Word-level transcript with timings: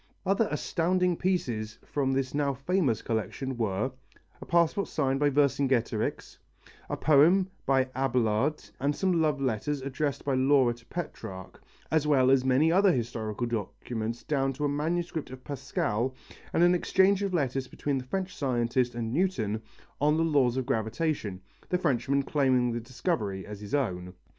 Other 0.25 0.47
astounding 0.49 1.15
pieces 1.15 1.77
of 1.95 2.13
this 2.15 2.33
now 2.33 2.55
famous 2.55 3.03
collection 3.03 3.55
were: 3.55 3.91
a 4.41 4.45
passport 4.47 4.87
signed 4.87 5.19
by 5.19 5.29
Vercingetorix, 5.29 6.39
a 6.89 6.97
poem 6.97 7.51
of 7.67 7.87
Abelard 7.93 8.63
and 8.79 8.95
some 8.95 9.21
love 9.21 9.39
letters 9.39 9.83
addressed 9.83 10.25
by 10.25 10.33
Laura 10.33 10.73
to 10.73 10.85
Petrarch, 10.87 11.61
as 11.91 12.07
well 12.07 12.31
as 12.31 12.43
many 12.43 12.71
other 12.71 12.91
historical 12.91 13.45
documents 13.45 14.23
down 14.23 14.53
to 14.53 14.65
a 14.65 14.67
manuscript 14.67 15.29
of 15.29 15.43
Pascal 15.43 16.15
and 16.51 16.63
an 16.63 16.73
exchange 16.73 17.21
of 17.21 17.31
letters 17.35 17.67
between 17.67 17.99
the 17.99 18.03
French 18.03 18.35
scientist 18.35 18.95
and 18.95 19.13
Newton 19.13 19.61
on 19.99 20.17
the 20.17 20.23
laws 20.23 20.57
of 20.57 20.65
gravitation, 20.65 21.41
the 21.69 21.77
Frenchman 21.77 22.23
claiming 22.23 22.71
the 22.71 22.79
discovery 22.79 23.45
as 23.45 23.61
his 23.61 23.75
own. 23.75 24.15